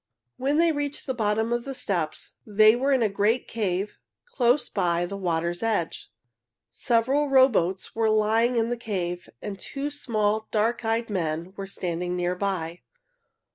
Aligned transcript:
When 0.37 0.57
they 0.57 0.71
reached 0.71 1.05
the 1.05 1.13
bottom 1.13 1.53
of 1.53 1.63
the 1.63 1.75
steps 1.75 2.33
they 2.43 2.75
were 2.75 2.91
in 2.91 3.03
a 3.03 3.07
great 3.07 3.47
cave 3.47 3.99
close 4.25 4.67
by 4.67 5.05
the 5.05 5.15
water's 5.15 5.61
edge. 5.61 6.09
Several 6.71 7.29
rowboats 7.29 7.93
were 7.93 8.09
lying 8.09 8.55
in 8.55 8.69
the 8.69 8.77
cave, 8.77 9.29
and 9.43 9.59
two 9.59 9.91
small, 9.91 10.47
dark 10.49 10.83
eyed 10.83 11.11
men 11.11 11.53
were 11.55 11.67
standing 11.67 12.15
near 12.15 12.33
by. 12.33 12.81